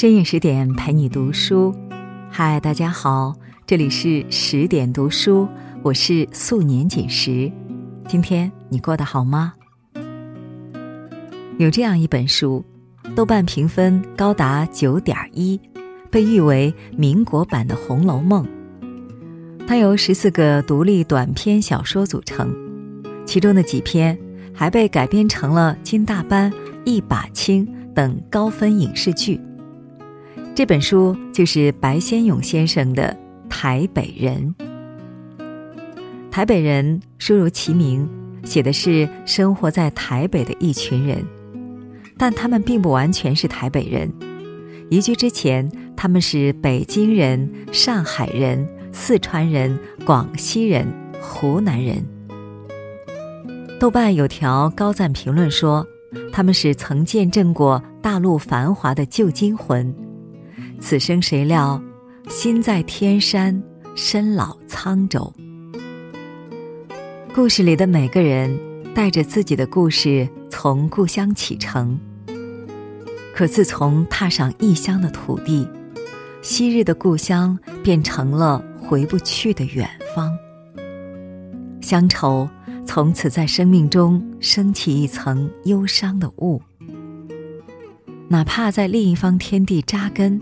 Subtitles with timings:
[0.00, 1.74] 深夜十点陪你读书，
[2.30, 3.34] 嗨，大家好，
[3.66, 5.48] 这里是十点读书，
[5.82, 7.50] 我是素年锦时。
[8.06, 9.54] 今天你过得好吗？
[11.58, 12.64] 有这样一本书，
[13.16, 15.60] 豆瓣评分高达九点一，
[16.12, 18.46] 被誉为民国版的《红楼梦》。
[19.66, 22.54] 它由十四个独立短篇小说组成，
[23.26, 24.16] 其中的几篇
[24.54, 26.52] 还被改编成了金大班、
[26.84, 29.40] 一把青等高分影视剧。
[30.58, 33.16] 这本书就是白先勇先生的
[33.48, 34.52] 《台北人》。
[36.32, 38.08] 台北人，书如其名，
[38.42, 41.24] 写的是生活在台北的一群人，
[42.16, 44.12] 但他们并不完全是台北人。
[44.90, 52.04] 移居之前，他们是北京人、上海人、四川人、广西人、湖南人。
[53.78, 55.86] 豆瓣有条高赞评论说，
[56.32, 59.94] 他们是曾见证过大陆繁华的旧金魂。
[60.80, 61.82] 此生谁料，
[62.28, 63.60] 心在天山，
[63.96, 65.32] 身老沧州。
[67.34, 68.56] 故事里的每个人
[68.94, 71.98] 带着自己的故事从故乡启程，
[73.34, 75.68] 可自从踏上异乡的土地，
[76.42, 80.30] 昔日的故乡变成了回不去的远方。
[81.80, 82.48] 乡愁
[82.86, 86.62] 从此在生命中升起一层忧伤的雾，
[88.28, 90.40] 哪怕在另一方天地扎根。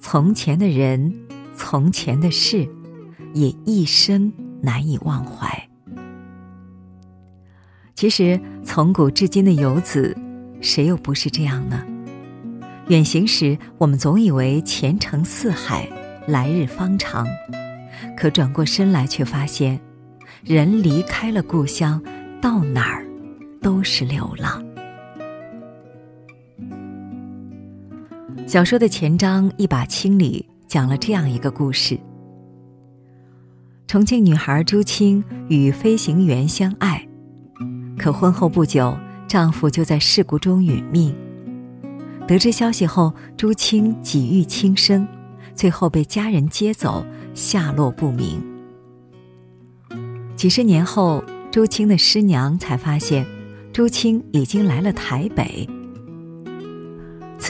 [0.00, 1.14] 从前的人，
[1.54, 2.66] 从前的事，
[3.34, 5.68] 也一生难以忘怀。
[7.94, 10.16] 其实，从古至今的游子，
[10.62, 11.84] 谁又不是这样呢？
[12.88, 15.86] 远行时，我们总以为前程似海，
[16.26, 17.26] 来日方长，
[18.16, 19.78] 可转过身来，却发现，
[20.42, 22.02] 人离开了故乡，
[22.40, 23.06] 到哪儿
[23.60, 24.64] 都是流浪。
[28.50, 31.96] 小说的前章《一把青》里讲了这样一个故事：
[33.86, 37.06] 重庆女孩朱青与飞行员相爱，
[37.96, 38.92] 可婚后不久，
[39.28, 41.14] 丈夫就在事故中殒命。
[42.26, 45.06] 得知消息后，朱青几欲轻生，
[45.54, 48.42] 最后被家人接走，下落不明。
[50.34, 53.24] 几十年后，朱青的师娘才发现，
[53.72, 55.68] 朱青已经来了台北。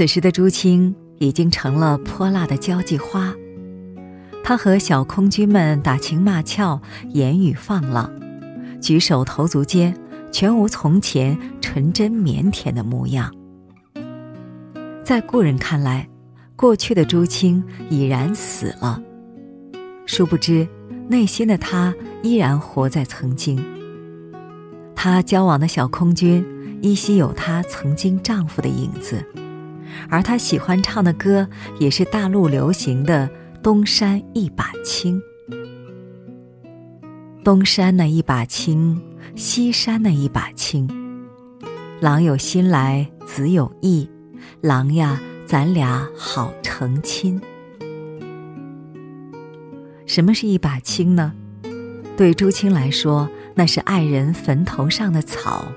[0.00, 3.34] 此时的朱青已经成了泼辣的交际花，
[4.42, 6.80] 他和小空军们打情骂俏，
[7.10, 8.10] 言语放浪，
[8.80, 9.94] 举手投足间
[10.32, 13.30] 全无从前纯真腼腆的模样。
[15.04, 16.08] 在故人看来，
[16.56, 19.02] 过去的朱青已然死了，
[20.06, 20.66] 殊不知
[21.08, 23.62] 内心的他依然活在曾经。
[24.96, 26.42] 他交往的小空军
[26.80, 29.22] 依稀有她曾经丈夫的影子。
[30.08, 33.28] 而他喜欢唱的歌，也是大陆流行的
[33.62, 35.20] 《东山一把青》。
[37.42, 39.00] 东山那一把青，
[39.34, 40.88] 西山那一把青。
[42.00, 44.08] 郎有心来，子有意，
[44.60, 47.40] 郎呀，咱俩好成亲。
[50.06, 51.32] 什么是一把青呢？
[52.16, 55.72] 对朱青来说，那是爱人坟头上的草，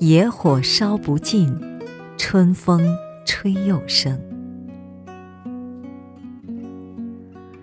[0.00, 1.56] 野火烧不尽，
[2.16, 2.82] 春风。
[3.24, 4.18] 吹又生。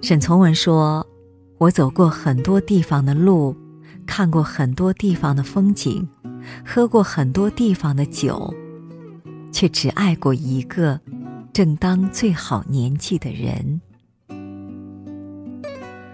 [0.00, 1.06] 沈从文说
[1.58, 3.56] ：“我走过很多地方的路，
[4.04, 6.08] 看过很多地方的风景，
[6.64, 8.52] 喝过很多地方的酒，
[9.52, 11.00] 却只爱过一个
[11.52, 13.80] 正当最好年纪的人。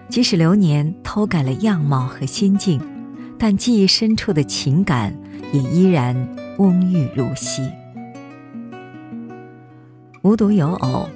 [0.07, 2.79] 即使流年偷改了样貌和心境，
[3.39, 5.15] 但记忆深处的情感
[5.51, 6.15] 也依然
[6.59, 7.67] 翁郁如昔。”
[10.29, 11.09] 无独有偶，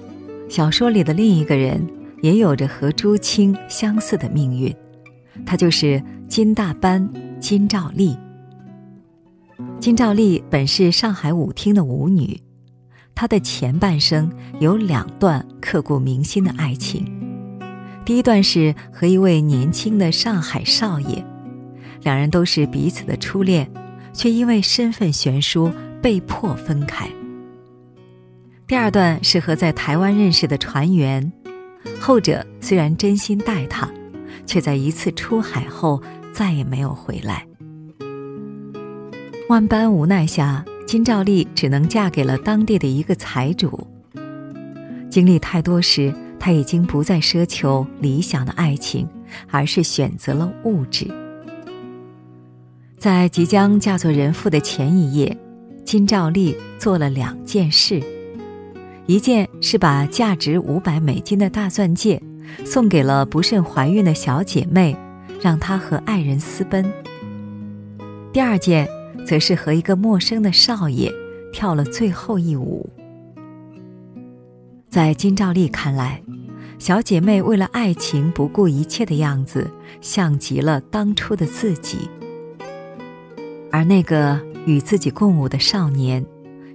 [0.49, 1.87] 小说里的另一个人
[2.23, 4.75] 也有着和朱青相似的命运，
[5.45, 7.07] 她就是金大班
[7.39, 8.17] 金兆丽。
[9.79, 12.41] 金兆丽本是上海舞厅的舞女，
[13.13, 17.05] 她的前半生有两段刻骨铭心的爱情。
[18.03, 21.23] 第一段是和一位年轻的上海少爷，
[22.01, 23.69] 两人都是彼此的初恋，
[24.11, 25.71] 却因为身份悬殊
[26.01, 27.07] 被迫分开。
[28.73, 31.31] 第二段是和在台湾认识的船员，
[31.99, 33.87] 后者虽然真心待他，
[34.47, 36.01] 却在一次出海后
[36.33, 37.45] 再也没有回来。
[39.47, 43.85] 万般无奈下，金兆丽只能嫁给了当地的一个财主。
[45.07, 49.07] 经历太多时，他已经不再奢求理想的爱情，
[49.51, 51.05] 而是选择了物质。
[52.97, 55.37] 在即将嫁做人妇的前一夜，
[55.85, 58.01] 金兆丽做了两件事。
[59.05, 62.21] 一件是把价值五百美金的大钻戒
[62.65, 64.95] 送给了不慎怀孕的小姐妹，
[65.41, 66.83] 让她和爱人私奔；
[68.31, 68.87] 第二件，
[69.25, 71.11] 则是和一个陌生的少爷
[71.51, 72.89] 跳了最后一舞。
[74.89, 76.21] 在金兆丽看来，
[76.79, 79.69] 小姐妹为了爱情不顾一切的样子，
[79.99, 82.09] 像极了当初的自己。
[83.71, 86.23] 而那个与自己共舞的少年，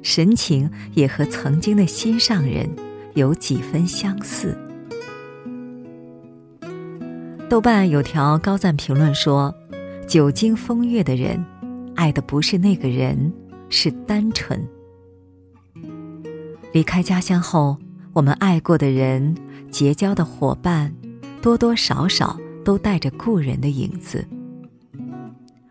[0.03, 2.69] 神情也和曾经的心上人
[3.15, 4.57] 有几分相似。
[7.49, 9.55] 豆瓣有条高赞评论说
[10.07, 11.43] ：“久经风月的人，
[11.97, 13.33] 爱的不是那个人，
[13.71, 14.63] 是单纯。
[16.73, 17.77] 离开家乡后，
[18.13, 19.35] 我们爱过的人、
[19.71, 20.95] 结交的伙伴，
[21.41, 24.27] 多多少少都带着故人的影子。”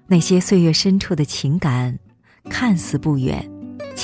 [0.10, 2.00] 那些岁月深处的情感，
[2.50, 3.48] 看似不远，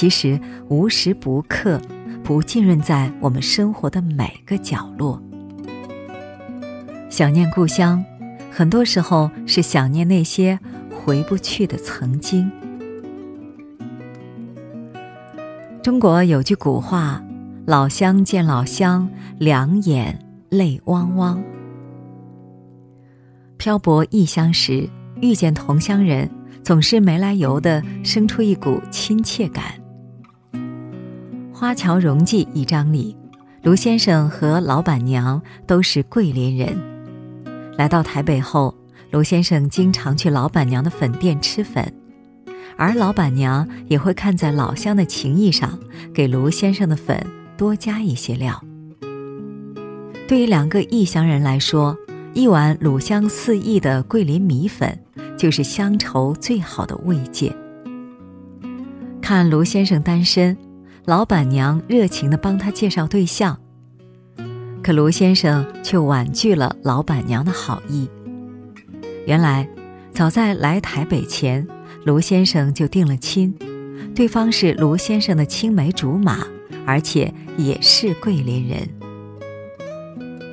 [0.04, 1.80] 其实无时不刻
[2.26, 5.18] 不浸润在我们生活的每个角落。
[7.10, 8.04] 想念故乡，
[8.52, 10.60] 很多时候是想念那些
[10.94, 12.52] 回不去的曾经。
[15.82, 17.24] 中国有句古话
[17.66, 20.20] ：“老乡见老乡，两眼
[20.50, 21.42] 泪汪汪。”
[23.56, 24.90] 漂泊异乡时。
[25.22, 26.30] 遇见同乡人，
[26.62, 29.64] 总是没来由的生出一股亲切感。
[31.64, 33.16] 《花桥荣记》一章里，
[33.62, 36.78] 卢先生和老板娘都是桂林人。
[37.78, 38.76] 来到台北后，
[39.12, 41.90] 卢先生经常去老板娘的粉店吃粉，
[42.76, 45.80] 而老板娘也会看在老乡的情谊上，
[46.14, 47.26] 给卢先生的粉
[47.56, 48.62] 多加一些料。
[50.28, 51.98] 对于两个异乡人来说，
[52.34, 55.00] 一碗卤香四溢的桂林米粉。
[55.38, 57.56] 就是乡愁最好的慰藉。
[59.22, 60.58] 看卢先生单身，
[61.06, 63.60] 老板娘热情地帮他介绍对象，
[64.82, 68.10] 可卢先生却婉拒了老板娘的好意。
[69.26, 69.68] 原来，
[70.14, 71.68] 早在来台北前，
[72.06, 73.54] 卢先生就定了亲，
[74.16, 76.48] 对方是卢先生的青梅竹马，
[76.86, 78.88] 而且也是桂林人。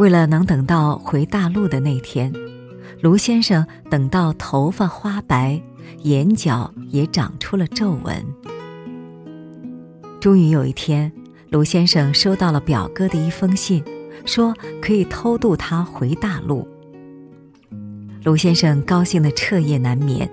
[0.00, 2.32] 为了能等到回大陆的那天。
[3.02, 5.62] 卢先生等到头发花白，
[6.02, 8.23] 眼角也长出了皱纹。
[10.21, 11.11] 终于有一天，
[11.49, 13.83] 卢先生收到了表哥的一封信，
[14.27, 16.69] 说可以偷渡他回大陆。
[18.23, 20.31] 卢先生高兴得彻夜难眠，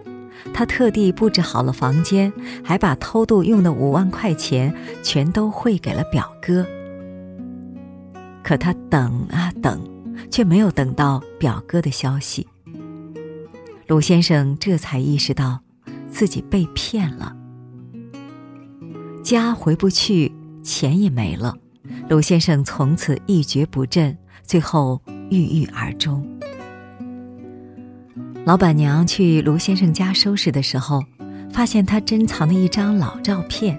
[0.54, 2.34] 他特地布置好了房间，
[2.66, 6.66] 还把偷渡用的五万块钱全都汇给了表哥。
[8.44, 9.82] 可他等啊等，
[10.30, 12.46] 却没有等到表哥的消息。
[13.88, 15.62] 鲁先生这才意识到，
[16.10, 17.34] 自己被骗了。
[19.28, 20.32] 家回不去，
[20.64, 21.54] 钱也没了，
[22.08, 26.26] 鲁先生从此一蹶不振，最后郁郁而终。
[28.46, 31.04] 老板娘去卢先生家收拾的时候，
[31.52, 33.78] 发现他珍藏的一张老照片。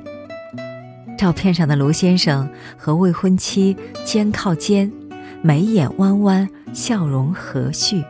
[1.17, 2.47] 照片上的卢先生
[2.77, 3.75] 和未婚妻
[4.05, 4.93] 肩靠肩，
[5.41, 8.05] 眉眼弯弯，笑容和煦。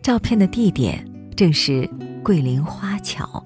[0.00, 1.04] 照片的地点
[1.34, 1.90] 正是
[2.22, 3.44] 桂林花桥。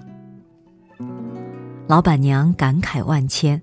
[1.91, 3.61] 老板娘感慨万千，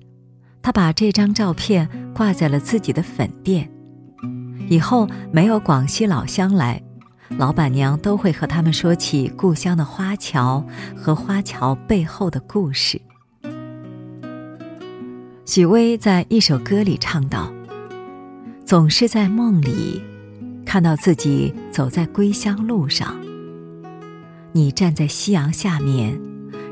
[0.61, 3.67] 她把这张照片挂在了自己的粉店。
[4.69, 6.83] 以后没有广西老乡来，
[7.38, 10.62] 老板娘都会和他们说起故乡的花桥
[10.95, 13.00] 和花桥背后的故事。
[15.47, 17.50] 许巍在一首歌里唱道
[18.67, 20.02] ：“总是在梦里。”
[20.67, 23.17] 看到自己走在归乡路上，
[24.52, 26.21] 你站在夕阳下面，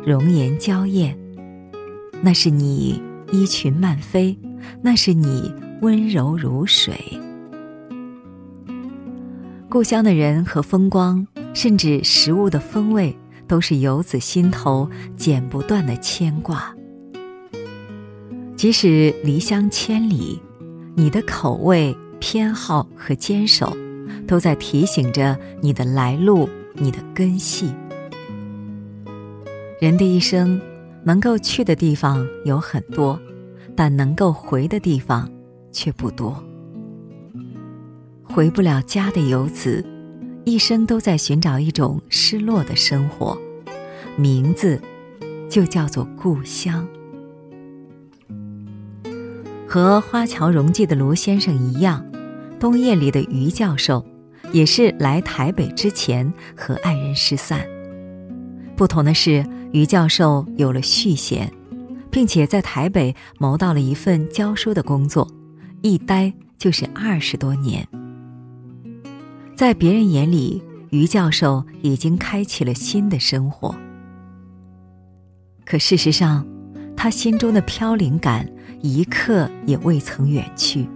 [0.04, 1.18] 容颜娇艳，
[2.22, 3.00] 那是你
[3.32, 4.38] 衣裙漫飞，
[4.82, 6.94] 那是你温柔如水。
[9.68, 16.74] 故乡的人和风光，甚至食物的风味，都是游子心头剪不断的牵挂。
[18.56, 20.40] 即使离乡千里，
[20.94, 23.76] 你的口味、偏好和坚守。
[24.26, 27.72] 都在提醒着你的来路，你的根系。
[29.80, 30.60] 人的一生，
[31.06, 33.16] 能够去的地方有很多，
[33.76, 35.30] 但能够回的地方
[35.70, 36.42] 却不多。
[38.24, 39.86] 回不了家的游子，
[40.44, 43.38] 一生都在寻找一种失落的生活，
[44.16, 44.82] 名字
[45.48, 46.84] 就叫做故乡。
[49.64, 52.04] 和《花桥荣记》的卢先生一样，
[52.58, 54.04] 冬夜里的于教授。
[54.52, 57.66] 也是来台北之前和爱人失散，
[58.76, 59.44] 不同的是，
[59.76, 61.52] 于教授有了续弦，
[62.10, 65.30] 并且在台北谋到了一份教书的工作，
[65.82, 67.86] 一待就是二十多年。
[69.54, 73.76] 在别人眼里，于教授已经开启了新的生活。
[75.66, 76.46] 可事实上，
[76.96, 80.88] 他心中的飘零感一刻也未曾远去。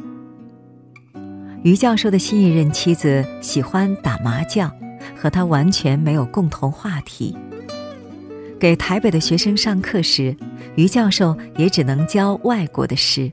[1.63, 4.73] 于教授的新一任妻子喜欢打麻将，
[5.15, 7.37] 和他完全没有共同话题。
[8.61, 10.37] 给台北的学生上课时，
[10.77, 13.33] 于教授也只能教外国的诗，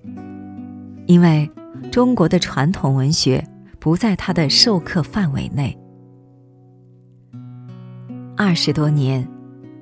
[1.05, 1.47] 因为
[1.91, 3.45] 中国的传统文学
[3.77, 5.77] 不在他的授课范围内。
[8.37, 9.27] 二十多年，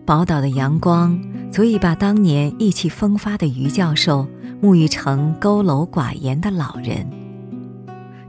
[0.04, 1.16] 宝岛的阳光
[1.52, 4.28] 足以把当年意气风发的于教授
[4.64, 7.08] 沐浴成佝偻寡言的老人。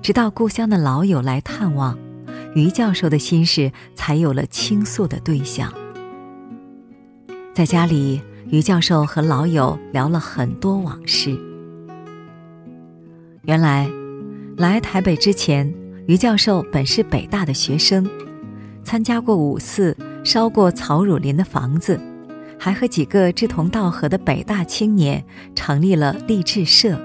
[0.02, 1.98] 直到故乡的老友来探望，
[2.54, 5.72] 于教授的心事才有了倾诉的对象。
[7.56, 8.20] 在家里，
[8.50, 11.34] 于教授和老友聊了很多往事。
[13.44, 13.88] 原来，
[14.58, 15.72] 来台北之前，
[16.06, 18.06] 于教授本是北大的学生，
[18.84, 21.98] 参加过五四，烧过曹汝霖的房子，
[22.58, 27.00] 还和几个志同道合的北大青年成立了励志社。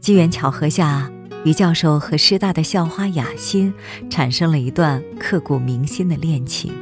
[0.00, 1.08] 机缘巧合下，
[1.44, 3.72] 于教授和师大的校花雅欣
[4.10, 6.72] 产生了一段刻骨铭心的恋情。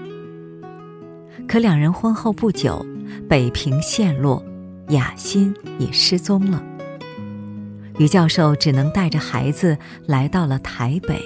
[1.49, 2.85] 可两人婚后不久，
[3.27, 4.45] 北平陷落，
[4.91, 6.63] 雅欣也失踪了。
[7.99, 9.77] 于教授只能带着孩子
[10.07, 11.19] 来到了台北。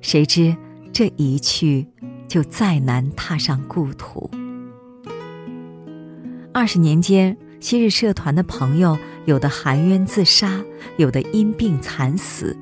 [0.00, 0.56] 谁知
[0.92, 1.88] 这一去，
[2.28, 4.30] 就再难踏上故土。
[6.54, 7.36] 二十年间。
[7.60, 10.60] 昔日社团的朋友，有的含冤自杀，
[10.96, 12.56] 有的因病惨死。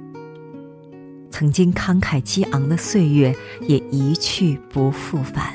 [1.30, 5.54] 曾经慷慨激昂的岁月，也一去不复返。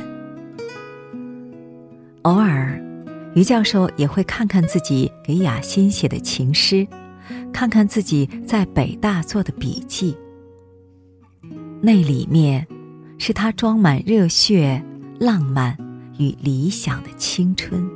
[2.25, 2.81] 偶尔，
[3.35, 6.87] 于教授也会看看自己给雅欣写的情诗，
[7.53, 10.17] 看看自己在北大做的笔记。
[11.81, 12.65] 那里面，
[13.19, 14.83] 是他装满热血、
[15.19, 15.77] 浪漫
[16.17, 17.79] 与理想的青春。《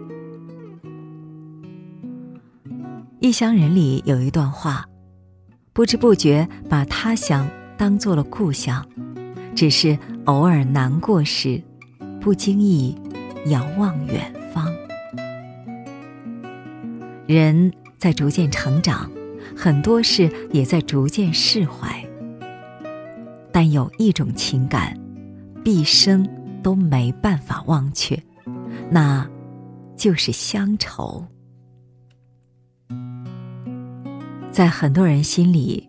[3.19, 4.85] 异乡人》里有一段话，
[5.73, 8.87] 不知不觉把他乡当做了故乡，
[9.55, 11.59] 只是偶尔难过时，
[12.21, 12.95] 不经意
[13.47, 14.67] 遥望远方。
[17.27, 19.09] 人在逐渐成长，
[19.55, 22.03] 很多事也在逐渐释怀，
[23.51, 24.97] 但有一种情感，
[25.63, 26.27] 毕生
[26.63, 28.21] 都没办法忘却，
[28.89, 29.27] 那
[29.95, 31.23] 就是乡愁。
[34.51, 35.87] 在很多人心里，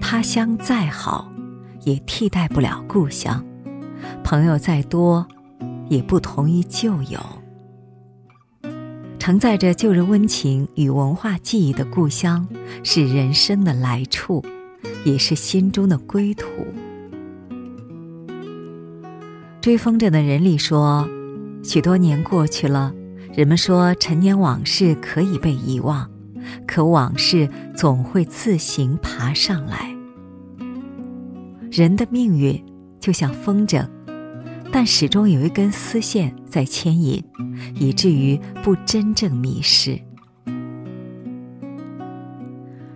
[0.00, 1.32] 他乡再好，
[1.84, 3.42] 也替代不了故乡；
[4.22, 5.26] 朋友再多，
[5.88, 7.20] 也不同于旧友。
[9.18, 12.46] 承载着旧日温情与文化记忆的故乡，
[12.84, 14.44] 是人生的来处，
[15.04, 16.46] 也是心中的归途。
[19.60, 21.08] 追风筝的人里说，
[21.64, 22.94] 许多年过去了，
[23.32, 26.08] 人们说陈年往事可以被遗忘。
[26.64, 29.92] 可往事总会自行爬上来。
[31.72, 32.64] 人的命运
[33.00, 33.84] 就像风筝，
[34.78, 37.24] 但始终有一根丝线在牵引，
[37.76, 39.98] 以至于不真正迷失。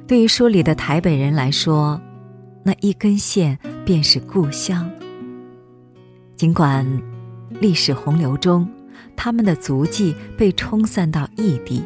[0.07, 1.99] 对于书里的台北人来说，
[2.63, 4.91] 那一根线便是故乡。
[6.37, 6.87] 尽管
[7.63, 8.69] 历史洪流中，
[9.17, 11.83] 他们的足迹被冲散到异地。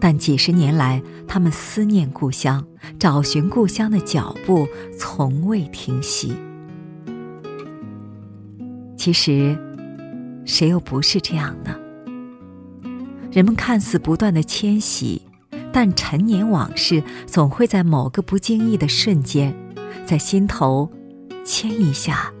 [0.00, 2.66] 但几十年来，他们思念故乡，
[2.98, 4.66] 找寻故乡的脚步
[4.98, 6.32] 从未停息。
[9.04, 9.54] 其实，
[10.46, 11.76] 谁又不是这样呢？
[13.30, 15.20] 人们看似不断的迁徙，
[15.70, 19.54] 但陈年往事总会在某个不经意的瞬间，
[20.06, 20.90] 在心头
[21.44, 22.32] 牵一下，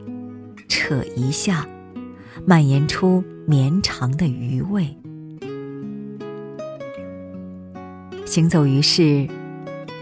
[0.66, 1.68] 扯一下，
[2.46, 4.96] 蔓延出绵长的余味。
[8.24, 9.28] 行走于世，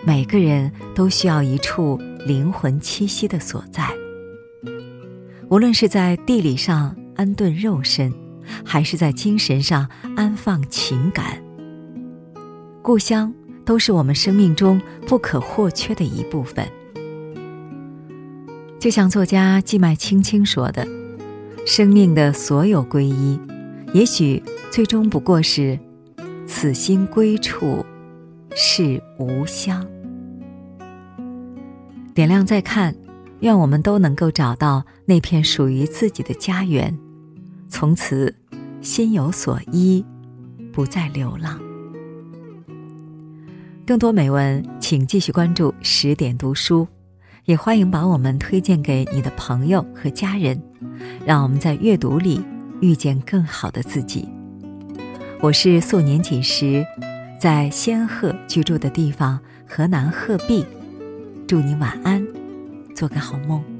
[0.06, 4.01] 每个人都需要一处灵魂栖息的所在。
[5.52, 8.10] 无论是在地理上安顿肉身，
[8.64, 11.42] 还是在精神上安放情感，
[12.80, 13.30] 故乡
[13.62, 16.66] 都是我们生命中不可或缺的一部分。
[18.80, 20.88] 就像作家季麦青青说的
[21.68, 23.38] ：“生命的所有归依，
[23.92, 25.78] 也许最终不过是
[26.46, 27.84] 此心归处。”
[28.56, 29.86] 是吾乡。
[32.14, 32.94] 点亮再看，
[33.42, 36.96] 愿我们都能够找到那片属于自己的家园，
[37.68, 38.32] 从此
[38.80, 40.04] 心有所依，
[40.72, 41.60] 不再流浪。
[43.84, 46.86] 更多美文，请继续关注十点读书，
[47.44, 50.62] 也欢迎把我们推荐给你的朋友和家人，
[51.26, 52.40] 让我们在阅读里
[52.80, 54.28] 遇见更好的自己。
[55.40, 56.86] 我是素年锦时，
[57.40, 60.64] 在仙鹤居住的地方河南鹤壁，
[61.48, 62.24] 祝你晚安，
[62.94, 63.71] 做个好梦。